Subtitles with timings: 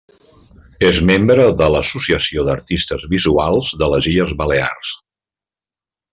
[0.87, 4.97] És membre de l'Associació d'Artistes Visuals de les Illes Balears.